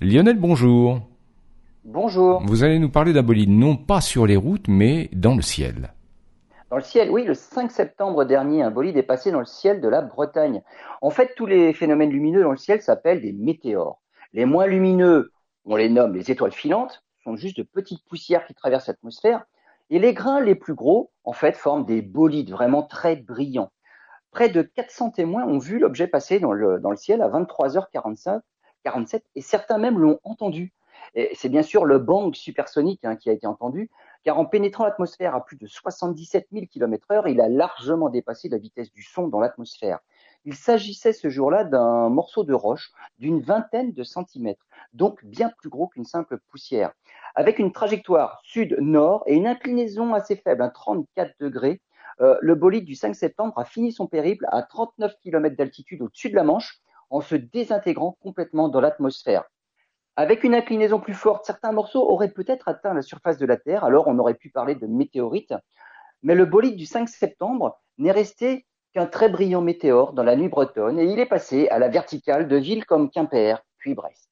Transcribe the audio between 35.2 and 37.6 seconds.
à plus de 77 000 km heure, il a